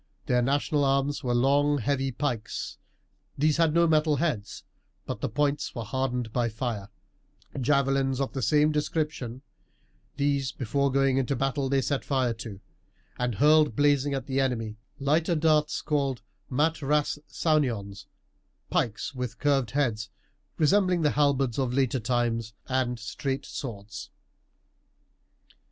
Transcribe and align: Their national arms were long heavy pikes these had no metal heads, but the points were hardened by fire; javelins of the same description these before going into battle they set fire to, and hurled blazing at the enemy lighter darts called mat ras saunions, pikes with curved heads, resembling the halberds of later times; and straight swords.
Their 0.25 0.41
national 0.41 0.83
arms 0.83 1.23
were 1.23 1.35
long 1.35 1.77
heavy 1.77 2.11
pikes 2.11 2.79
these 3.37 3.57
had 3.57 3.71
no 3.71 3.85
metal 3.85 4.15
heads, 4.15 4.63
but 5.05 5.21
the 5.21 5.29
points 5.29 5.75
were 5.75 5.83
hardened 5.83 6.33
by 6.33 6.49
fire; 6.49 6.89
javelins 7.59 8.19
of 8.19 8.33
the 8.33 8.41
same 8.41 8.71
description 8.71 9.43
these 10.17 10.51
before 10.51 10.91
going 10.91 11.17
into 11.17 11.35
battle 11.35 11.69
they 11.69 11.83
set 11.83 12.03
fire 12.03 12.33
to, 12.33 12.59
and 13.19 13.35
hurled 13.35 13.75
blazing 13.75 14.15
at 14.15 14.25
the 14.25 14.39
enemy 14.39 14.75
lighter 14.99 15.35
darts 15.35 15.83
called 15.83 16.23
mat 16.49 16.81
ras 16.81 17.19
saunions, 17.29 18.07
pikes 18.71 19.13
with 19.13 19.37
curved 19.37 19.69
heads, 19.69 20.09
resembling 20.57 21.03
the 21.03 21.11
halberds 21.11 21.59
of 21.59 21.75
later 21.75 21.99
times; 21.99 22.55
and 22.67 22.97
straight 22.97 23.45
swords. 23.45 24.09